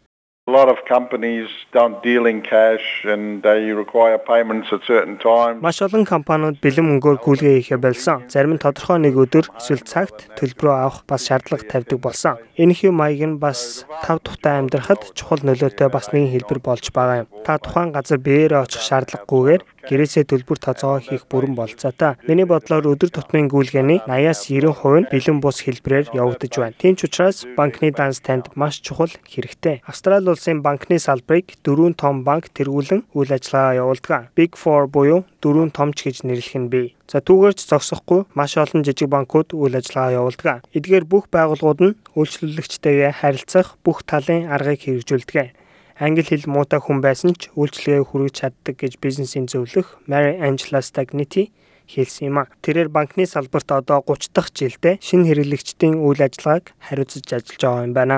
Lot 0.55 0.70
of 0.70 0.80
companies 0.88 1.50
don't 1.77 1.98
deal 2.02 2.26
in 2.32 2.40
cash 2.41 2.86
and 3.13 3.44
they 3.44 3.62
require 3.84 4.18
payments 4.18 4.68
at 4.76 4.82
certain 4.91 5.18
times. 5.18 5.59
Маш 5.68 5.82
олон 5.84 6.05
компаниуд 6.08 6.63
бэлэн 6.63 6.86
мөнгөөр 6.90 7.18
гүйлгээ 7.26 7.55
хийхэ 7.59 7.77
болсон. 7.84 8.23
Зарим 8.32 8.55
нь 8.55 8.63
тодорхой 8.63 9.04
нэг 9.04 9.20
өдөр 9.20 9.52
эсвэл 9.60 9.84
цагт 9.84 10.32
төлбөрөө 10.40 10.76
авах 10.80 11.04
бас 11.12 11.27
шаардлага 11.27 11.68
тавьдаг 11.68 11.99
болсон. 11.99 12.40
Энэ 12.55 12.72
хэв 12.72 12.96
маяг 12.96 13.22
нь 13.27 13.36
бас 13.36 13.84
тав 14.08 14.23
тухтай 14.23 14.63
амьдрахад 14.63 15.12
чухал 15.12 15.44
нөлөөтэй 15.44 15.90
бас 15.91 16.16
нэгэн 16.16 16.32
хэлбэр 16.32 16.60
болж 16.63 16.85
байгаа 16.96 17.27
юм. 17.27 17.32
Та 17.44 17.60
тухайн 17.60 17.91
газар 17.91 18.24
биеэрээ 18.24 18.63
очих 18.63 18.80
шаардлагагүйгээр 18.87 19.62
гэрээсээ 19.90 20.26
төлбөр 20.26 20.60
тооцоогоо 20.60 21.02
хийх 21.02 21.24
бүрэн 21.30 21.54
болцоотой. 21.55 22.18
Миний 22.28 22.46
бодлоор 22.50 22.90
өдөр 22.94 23.10
тутмын 23.14 23.48
гүйлгээний 23.50 24.02
80-аас 24.10 24.42
90% 24.50 25.05
нь 25.05 25.10
бэлэн 25.14 25.40
бус 25.40 25.62
хэлбэрээр 25.64 26.12
явагдаж 26.18 26.54
байна. 26.58 26.77
Тийм 26.77 26.98
ч 26.98 27.05
учраас 27.05 27.46
банкны 27.58 27.94
данс 27.94 28.20
танд 28.20 28.50
маш 28.60 28.82
чухал 28.82 29.14
хэрэгтэй. 29.24 29.86
Австрали 29.86 30.30
улсын 30.30 30.66
банкны 30.66 30.98
салбарыг 31.00 31.58
дөрвөн 31.64 31.94
том 31.94 32.26
банк 32.26 32.50
тэргүүлэн 32.54 33.05
үйл 33.14 33.32
ажиллагаа 33.32 33.80
явуулдаг. 33.82 34.34
Big 34.36 34.58
4 34.58 34.90
буюу 34.90 35.26
дөрвөн 35.42 35.70
томч 35.70 36.05
гэж 36.05 36.26
нэрлэх 36.26 36.58
нь 36.58 36.70
бий. 36.74 36.96
За 37.05 37.22
түүгээрч 37.22 37.70
зогсохгүй 37.70 38.26
маш 38.34 38.58
олон 38.58 38.82
жижиг 38.82 39.10
банкуд 39.14 39.54
үйл 39.54 39.77
ажиллагаа 39.77 40.26
явуулдаг. 40.26 40.66
Эдгээр 40.74 41.05
бүх 41.05 41.30
байгууллагууд 41.30 41.80
нь 41.86 41.98
үйлчлүүлэгчтэйгээ 42.18 43.22
харилцах 43.22 43.77
бүх 43.86 44.02
талын 44.10 44.49
аргыг 44.49 44.82
хэрэгжүүлдэг 44.90 45.65
англи 45.99 46.24
хэл 46.27 46.51
муутай 46.51 46.84
хүн 46.84 46.99
байсан 46.99 47.32
ч 47.40 47.48
үйлчлэгээ 47.55 48.04
хүргэж 48.04 48.34
чаддаг 48.35 48.76
гэж 48.76 48.99
бизнесийн 48.99 49.48
зөвлөх 49.48 49.96
Mary 50.12 50.35
Angela 50.43 50.84
Stagniti 50.84 51.55
хэлсэн 51.87 52.27
юм 52.29 52.37
а. 52.43 52.52
Тэрээр 52.60 52.90
банкны 52.91 53.24
салбарт 53.24 53.71
одоо 53.71 54.04
30 54.04 54.35
дахь 54.35 54.52
жилдээ 54.52 54.99
шинэ 54.99 55.32
хэрэглэгчдийн 55.32 55.96
үйл 56.04 56.20
ажиллагааг 56.20 56.76
хариуцж 56.84 57.32
ажиллаж 57.32 57.62
байгаа 57.63 57.85
юм 57.87 57.93
байна. 57.96 58.18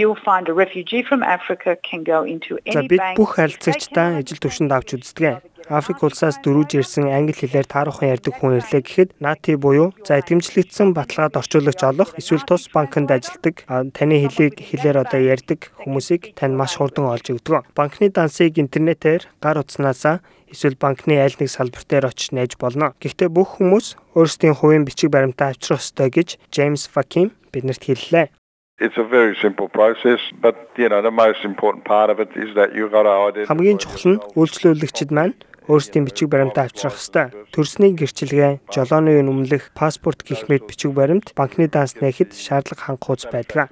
You'll 0.00 0.16
find 0.16 0.48
a 0.48 0.54
refugee 0.54 1.02
from 1.04 1.20
Africa 1.22 1.76
can 1.76 2.04
go 2.04 2.24
into 2.24 2.56
any 2.64 2.88
bank. 2.88 2.88
Бид 2.88 3.20
бүх 3.20 3.36
харилцагчдаа 3.36 4.24
ижил 4.24 4.40
төвшөнд 4.40 4.72
авч 4.72 4.96
үздэг. 4.96 5.44
Африк 5.70 6.02
улсаас 6.02 6.42
дөрүүж 6.42 6.82
ирсэн 6.82 7.06
англи 7.14 7.30
хэлээр 7.30 7.62
таарахын 7.70 8.10
ярьдаг 8.18 8.34
хүн 8.42 8.58
ирлээ 8.58 8.82
гэхэд 8.82 9.10
наати 9.22 9.54
буюу 9.54 9.94
за 10.02 10.18
итгэмжлэгдсэн 10.18 10.90
баталгаад 10.98 11.38
орчуулагч 11.38 11.80
олох 11.86 12.10
эсвэл 12.18 12.42
тус 12.42 12.66
банкнд 12.74 13.06
ажилладаг 13.14 13.62
таны 13.94 14.18
хэлийг 14.18 14.58
хэлээр 14.58 15.06
одоо 15.06 15.22
ярьдаг 15.22 15.70
хүмүүсийг 15.78 16.34
тань 16.34 16.58
маш 16.58 16.74
хурдан 16.74 17.06
олж 17.06 17.30
өгдөг. 17.30 17.70
Банкны 17.78 18.10
дансыг 18.10 18.58
интернетээр 18.58 19.30
гар 19.38 19.62
утснаасаа 19.62 20.26
эсвэл 20.50 20.74
банкны 20.74 21.22
аль 21.22 21.38
нэг 21.38 21.46
салбар 21.46 21.86
дээр 21.86 22.10
очиж 22.10 22.34
нээж 22.34 22.58
болно. 22.58 22.98
Гэхдээ 22.98 23.30
бүх 23.30 23.62
хүмүүс 23.62 23.94
өөрсдийн 24.18 24.58
хувийн 24.58 24.82
бичиг 24.82 25.14
баримтаа 25.14 25.54
авчрах 25.54 25.78
ёстой 25.78 26.10
гэж 26.10 26.50
Джеймс 26.50 26.90
Факим 26.90 27.30
биднэрт 27.54 27.86
хэллээ. 27.86 28.34
It's 28.80 28.96
a 28.96 29.04
very 29.04 29.36
simple 29.38 29.68
process, 29.68 30.18
but 30.40 30.56
you 30.80 30.88
know 30.88 31.02
the 31.02 31.12
most 31.12 31.44
important 31.44 31.84
part 31.84 32.08
of 32.08 32.18
it 32.18 32.32
is 32.34 32.56
that 32.56 32.74
you 32.74 32.88
got 32.88 33.04
to 33.04 33.12
identify. 33.12 33.52
Хамгийн 33.52 33.78
чухал 33.78 34.16
нь 34.16 34.22
үйлчлүүлэгчид 34.34 35.12
маань 35.12 35.36
өөрсдийн 35.70 36.04
бичиг 36.04 36.28
баримтаа 36.34 36.66
авчрах 36.66 36.98
ёстой. 36.98 37.30
Төрсний 37.54 37.94
гэрчилгээ, 37.94 38.66
жолооны 38.74 39.22
үнэмлэх, 39.22 39.70
паспорт 39.78 40.26
гэх 40.26 40.50
мэт 40.50 40.66
бичиг 40.66 40.90
баримт 40.90 41.30
банкны 41.38 41.70
данс 41.70 41.94
нээхэд 42.02 42.34
шаардлага 42.34 42.98
хангахуйц 42.98 43.30
байдаг. 43.30 43.70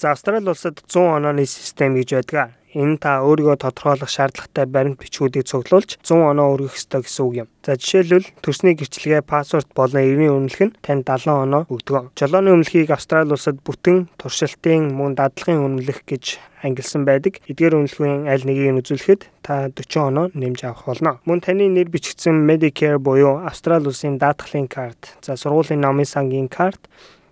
За 0.00 0.12
Австрали 0.12 0.48
улсад 0.48 0.80
100 0.86 1.20
онооны 1.20 1.44
систем 1.44 1.94
гэж 1.94 2.08
байдаг. 2.16 2.59
Энэ 2.74 3.02
та 3.02 3.26
өөрийгөө 3.26 3.56
тодорхойлох 3.66 4.06
шаардлагатай 4.06 4.66
баримт 4.70 5.02
бичгүүдийг 5.02 5.42
цуглуулж 5.50 5.98
100 6.06 6.30
оноо 6.30 6.54
өргөх 6.54 6.78
ёстой 6.78 7.02
гэсэн 7.02 7.24
үг 7.26 7.34
юм. 7.42 7.48
За 7.66 7.74
жишээлбэл 7.74 8.30
төрсний 8.38 8.78
гэрчлэгээ 8.78 9.26
паспорт 9.26 9.66
болон 9.74 10.06
эрийн 10.06 10.38
үнэлэх 10.38 10.62
нь 10.70 10.76
танд 10.78 11.02
70 11.02 11.50
оноо 11.50 11.62
өгдөг. 11.66 12.14
Жолооны 12.14 12.54
үнэлэхийг 12.54 12.94
Австрали 12.94 13.34
улсад 13.34 13.58
бүтэн 13.66 14.06
туршилтын 14.14 14.94
мөн 14.94 15.18
дадлагын 15.18 15.66
үнэлэх 15.66 16.06
гэж 16.06 16.38
ангилсан 16.62 17.02
байдаг. 17.02 17.42
Эдгээр 17.50 17.74
үнэлгээн 17.74 18.30
аль 18.30 18.46
нэгийг 18.46 18.70
нь 18.70 18.80
үзүүлэхэд 18.86 19.22
та 19.42 19.66
40 19.74 20.06
оноо 20.06 20.26
нэмж 20.30 20.62
авах 20.62 20.86
болно. 20.86 21.18
Мөн 21.26 21.42
таны 21.42 21.66
нэр 21.66 21.90
бичигдсэн 21.90 22.46
Medicare 22.46 23.02
буюу 23.02 23.42
Австрали 23.42 23.90
улсын 23.90 24.14
даатгалын 24.14 24.70
карт, 24.70 25.18
за 25.26 25.34
сургуулийн 25.34 25.82
намын 25.82 26.06
сангийн 26.06 26.46
карт 26.46 26.86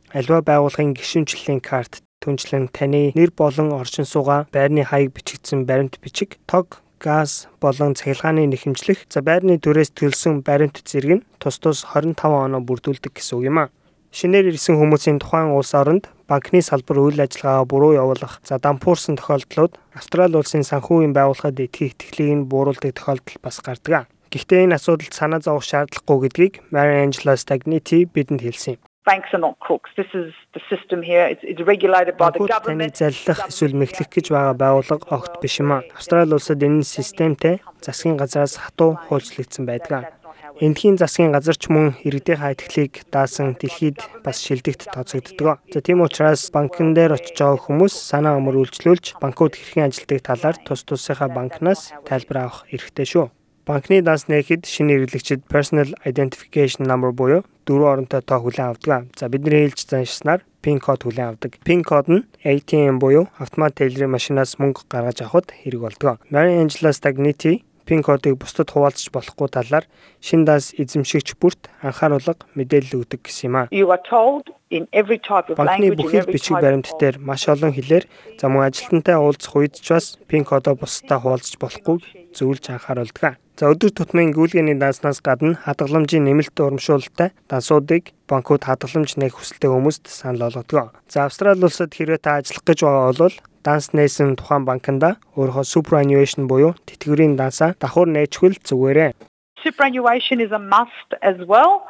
Альва 0.09 0.41
байгууллагын 0.41 0.97
гишүүнчлэлийн 0.97 1.61
карт 1.61 2.01
түнчлэн 2.23 2.69
таны 2.75 3.13
нэр 3.15 3.31
болон 3.37 3.73
оршин 3.73 4.05
суугаа, 4.05 4.47
байрны 4.53 4.85
хаяг 4.85 5.15
бичигдсэн 5.15 5.65
баримт 5.65 5.99
бичиг, 6.03 6.39
тог, 6.47 6.83
газ 6.99 7.47
болон 7.61 7.95
цахилгааны 7.95 8.47
нэхэмжлэх, 8.51 9.07
за 9.09 9.23
байрны 9.23 9.59
төрөөс 9.63 9.95
төлсөн 9.95 10.43
баримт 10.43 10.83
зэрэг 10.83 11.13
нь 11.23 11.27
тус 11.39 11.59
тус 11.63 11.87
25 11.95 12.19
оноо 12.27 12.61
бүрдүүлдэг 12.61 13.15
гэсэн 13.15 13.39
үг 13.39 13.45
юм 13.47 13.59
а. 13.63 13.71
Шинээр 14.11 14.51
ирсэн 14.51 14.81
хүмүүсийн 14.81 15.23
тухайн 15.23 15.55
улс 15.55 15.75
оронд 15.77 16.09
банкны 16.27 16.65
салбар 16.65 16.99
үйл 16.99 17.21
ажиллагаа 17.23 17.65
буруу 17.69 17.93
явуулах, 17.95 18.41
за 18.43 18.59
дампуурсан 18.59 19.21
тохиолдлууд 19.21 19.79
Австрали 19.95 20.37
улсын 20.41 20.65
санхүүгийн 20.65 21.15
байгууллагад 21.15 21.61
итгэх 21.61 21.93
итгэлийг 21.95 22.49
бууруулдаг 22.49 22.97
тохиолдол 22.97 23.39
бас 23.45 23.61
гардаг. 23.61 24.09
Гэхдээ 24.33 24.65
энэ 24.65 24.77
асуудалд 24.77 25.13
санаа 25.13 25.41
зовох 25.45 25.65
шаардлагагүй 25.65 26.29
гэдгийг 26.29 26.55
Mary 26.73 27.05
Angela 27.05 27.37
Stagniti 27.37 28.05
бидэнд 28.05 28.45
хэлсэн 28.45 28.77
юм 28.77 28.88
banks 29.09 29.31
are 29.33 29.43
not 29.47 29.57
crooks. 29.65 29.91
This 29.97 30.11
is 30.21 30.29
the 30.57 30.63
system 30.73 30.99
here. 31.03 31.25
It's, 31.33 31.45
it's 31.51 31.63
regulated 31.75 32.15
by 32.23 32.29
the 32.35 32.45
government. 32.55 32.93
Заллах 33.01 33.49
эсвэл 33.49 33.73
мэхлэх 33.73 34.13
гэж 34.13 34.27
байгаа 34.29 34.55
байгууллага 34.63 35.09
огт 35.17 35.41
биш 35.41 35.57
юм 35.65 35.73
аа. 35.73 35.83
Австрали 35.97 36.37
улсад 36.37 36.61
энэ 36.61 36.85
системтэй 36.85 37.57
засгийн 37.81 38.21
газраас 38.21 38.61
хатуу 38.61 39.01
хуульчлагдсан 39.09 39.65
байдаг. 39.65 40.13
Эндхийн 40.61 41.01
засгийн 41.01 41.33
газар 41.33 41.57
ч 41.57 41.73
мөн 41.73 41.97
иргэдийн 42.05 42.43
хайтгалыг 42.43 42.93
даасан 43.15 43.57
дэлхийд 43.57 43.99
бас 44.27 44.43
шилдэгт 44.45 44.93
тооцогддог. 44.93 45.63
За 45.73 45.81
тийм 45.81 46.05
учраас 46.05 46.51
банкн 46.53 46.93
дээр 46.93 47.17
очиж 47.17 47.39
байгаа 47.39 47.65
хүмүүс 47.65 47.95
санаа 47.95 48.37
өмөр 48.37 48.67
үйлчлүүлж 48.67 49.23
банкуд 49.23 49.57
хэрхэн 49.57 49.89
ажилладаг 49.89 50.21
талаар 50.27 50.57
тус 50.67 50.83
тусынхаа 50.85 51.31
банкнаас 51.31 51.95
тайлбар 52.05 52.39
авах 52.51 52.67
эрхтэй 52.75 53.07
шүү. 53.07 53.31
Банкны 53.69 54.01
данс 54.03 54.27
нээхэд 54.33 54.65
шинэ 54.65 54.97
хэрэглэгчид 54.97 55.45
personal 55.47 55.93
identification 56.09 56.89
number 56.89 57.13
буюу 57.13 57.45
дөрвөн 57.69 57.93
оронтой 57.93 58.23
тоо 58.25 58.41
хүлээн 58.41 58.73
авдаг. 58.73 59.13
За 59.13 59.29
бидний 59.29 59.69
хэлж 59.69 59.85
заншснаар 59.85 60.41
PIN 60.65 60.81
код 60.81 61.05
хүлээн 61.05 61.37
авдаг. 61.37 61.61
PIN 61.61 61.85
код 61.85 62.09
нь 62.09 62.25
ATM 62.41 62.97
буюу 62.99 63.29
автомат 63.37 63.77
тейлрийн 63.77 64.11
машинаас 64.11 64.57
мөнгө 64.57 64.89
гаргаж 64.89 65.21
авахд 65.21 65.53
хэрэг 65.53 65.81
болдог. 65.85 66.25
Mary 66.33 66.57
Angela 66.57 66.97
Stagniti 66.97 67.69
PIN 67.89 68.03
кодыг 68.03 68.37
бусдад 68.37 68.69
хуваалцах 68.73 69.13
болохгүй 69.13 69.49
талаар 69.49 69.85
шин 70.21 70.45
данс 70.45 70.73
эзэмшигч 70.77 71.41
бүрт 71.41 71.73
анхааруулга 71.81 72.45
мэдээлэл 72.57 73.01
өгдөг 73.01 73.25
гэсэн 73.25 73.49
юм 73.49 73.57
а. 73.57 73.63
You 73.73 73.89
are 73.89 74.03
told 74.05 74.53
in 74.71 74.89
every 74.93 75.19
type 75.19 75.49
of 75.51 75.59
language 75.59 75.97
Банкны 75.97 75.97
бүхэл 75.97 76.29
бичиг 76.29 76.61
баримт 76.61 76.93
дээр 77.01 77.17
маш 77.19 77.49
олон 77.49 77.73
хэлээр 77.73 78.05
за 78.37 78.47
мөн 78.49 78.69
ажилтнтай 78.69 79.17
уулзах 79.17 79.57
үед 79.57 79.75
ч 79.81 79.89
бас 79.93 80.21
PIN 80.29 80.45
кодоо 80.45 80.77
бусдад 80.77 81.25
хуваалцах 81.25 81.59
болохгүй 81.61 81.97
зөвлөж 82.37 82.65
анхааруулдаг. 82.69 83.41
За 83.59 83.73
өдөр 83.75 83.91
тутмын 83.91 84.31
гүйлгээний 84.37 84.79
данснаас 84.79 85.19
гадна 85.19 85.59
хадгаламжийн 85.65 86.23
нэмэлт 86.29 86.55
урамшуулалтай 86.55 87.35
дансуудыг 87.51 88.15
банкуд 88.31 88.63
хадгаламж 88.63 89.19
нээх 89.19 89.35
хүсэлтэй 89.35 89.73
хүмүүст 89.73 90.07
санал 90.07 90.47
болгодог. 90.47 90.95
За 91.11 91.27
Австрали 91.27 91.65
улсад 91.65 91.91
хэрвээ 91.91 92.23
та 92.23 92.39
ажиллах 92.39 92.63
гэж 92.63 92.87
байгаа 92.87 93.13
бол 93.19 93.37
данс 93.67 93.91
нээсэн 93.91 94.39
тухайн 94.39 94.63
банкнда 94.63 95.19
өөрийнхөө 95.35 95.67
superannuation 95.67 96.47
буюу 96.47 96.79
тэтгэврийн 96.87 97.35
дансаа 97.35 97.75
давхар 97.83 98.07
нээчихвэл 98.07 98.63
зүгээрээ. 98.63 99.13
Superannuation 99.59 100.39
is 100.39 100.55
a 100.55 100.63
must 100.63 101.11
as 101.19 101.43
well. 101.51 101.83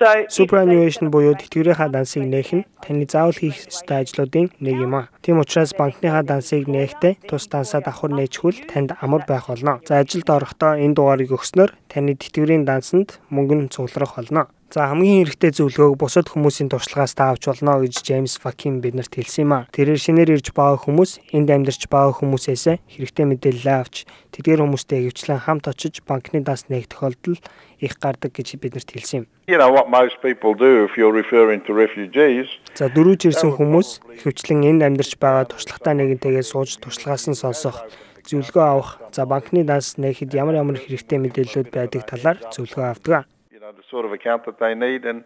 Superannuation 0.00 1.06
буюу 1.14 1.38
тэтгэврийнхаа 1.38 1.86
дансыг 1.86 2.26
нээх 2.26 2.50
нь 2.50 2.66
таны 2.82 3.06
заавал 3.06 3.38
хийх 3.38 3.70
ёстой 3.70 4.02
ажлуудын 4.02 4.50
нэг 4.58 4.76
юм 4.82 4.94
а. 4.98 5.08
Тийм 5.22 5.38
учраас 5.38 5.70
банкныхаа 5.70 6.26
дансыг 6.26 6.66
нээхдээ 6.66 7.30
тус 7.30 7.46
дансаа 7.46 7.78
давхар 7.78 8.10
нээчихвэл 8.10 8.66
танд 8.66 8.98
амар 8.98 9.22
байх 9.22 9.46
болно. 9.46 9.78
За 9.86 10.02
ажилд 10.02 10.26
орохдоо 10.26 10.74
энэ 10.74 10.98
дугаарыг 10.98 11.30
өгснөөр 11.30 11.70
таны 11.86 12.18
тэтгэврийн 12.18 12.66
дансанд 12.66 13.22
мөнгө 13.30 13.54
нь 13.54 13.70
цугларах 13.70 14.18
болно. 14.18 14.50
За 14.74 14.90
хамгийн 14.90 15.22
хэрэгтэй 15.22 15.54
зөвлөгөөг 15.54 16.02
бусад 16.02 16.26
хүмүүсийн 16.34 16.66
туршлагаас 16.66 17.14
таавч 17.14 17.46
болно 17.46 17.78
гэж 17.78 17.94
Джеймс 18.02 18.42
Факин 18.42 18.82
биднэрт 18.82 19.14
хэлсэн 19.14 19.46
юм 19.46 19.52
а. 19.54 19.70
Тэрээр 19.70 20.02
шинээр 20.02 20.34
ирж 20.34 20.50
байгаа 20.50 20.82
хүмүүс 20.82 21.30
энд 21.30 21.46
амьдарч 21.46 21.86
байгаа 21.86 22.18
хүмүүсээс 22.18 22.82
хэрэгтэй 22.90 23.22
мэдээлэл 23.22 23.70
авч 23.70 24.02
тэдгээр 24.34 24.66
хүмүүстэй 24.66 25.06
хөвчлэн 25.06 25.46
хамт 25.46 25.70
очиж 25.70 26.02
банкны 26.02 26.42
данс 26.42 26.66
нээх 26.66 26.90
тохиолдол 26.90 27.38
их 27.78 27.94
гардаг 28.02 28.34
гэж 28.34 28.58
биднэрт 28.58 28.90
хэлсэн 28.90 29.18
юм. 29.22 29.26
You 29.46 29.62
know 29.62 29.70
what 29.70 29.86
most 29.86 30.18
people 30.18 30.58
do 30.58 30.82
if 30.82 30.98
you're 30.98 31.14
referring 31.14 31.62
to 31.62 31.70
refugees. 31.70 32.50
За 32.74 32.90
дөрүүж 32.90 33.30
ирсэн 33.30 33.54
хүмүүс 33.54 34.26
хөвчлэн 34.26 34.74
энд 34.74 34.82
амьдарч 34.82 35.22
байгаа 35.22 35.54
туршлагатай 35.54 35.94
нэгэнтэйгээ 36.02 36.42
сууж 36.42 36.82
туршлагаас 36.82 37.30
нь 37.30 37.38
сонсох 37.38 37.78
зөвлөгөө 38.26 38.66
авах, 38.66 38.98
за 39.14 39.22
банкны 39.22 39.62
данс 39.62 40.02
нээхэд 40.02 40.34
ямар 40.34 40.58
ямар 40.58 40.82
хэрэгтэй 40.82 41.22
мэдээллүүд 41.22 41.70
байдаг 41.70 42.02
талаар 42.10 42.42
зөвлөгөө 42.50 42.90
авдаг 42.90 43.30
the 43.72 43.82
sort 43.90 44.04
of 44.04 44.12
account 44.12 44.44
that 44.46 44.58
they 44.58 44.74
need 44.74 45.04
and 45.04 45.24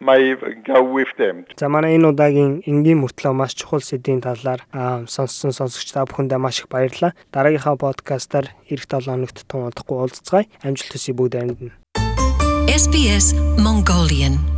may 0.00 0.34
go 0.64 0.82
with 0.82 1.10
them. 1.18 1.44
За 1.58 1.68
манай 1.68 1.98
энэ 1.98 2.08
удаагийн 2.08 2.62
энгийн 2.66 3.02
мөртлөө 3.02 3.34
маш 3.34 3.54
чухал 3.58 3.82
сэдвийн 3.82 4.22
талаар 4.22 4.62
сонссон 5.06 5.52
сонсогч 5.52 5.92
та 5.92 6.06
бүхэндээ 6.06 6.38
маш 6.38 6.62
их 6.62 6.68
баярлалаа. 6.70 7.12
Дараагийнхаа 7.34 7.76
подкастаар 7.76 8.46
эх 8.70 8.86
7 8.86 9.10
хоногт 9.10 9.42
тун 9.48 9.68
удахгүй 9.68 9.96
уулзцгаая. 9.98 10.46
Амжилт 10.62 10.92
хүсье 10.94 11.14
бүгд 11.18 11.34
аминд. 11.34 11.74
SBS 12.68 13.34
Mongolian 13.58 14.57